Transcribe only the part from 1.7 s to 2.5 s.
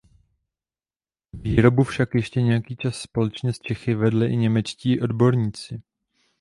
však ještě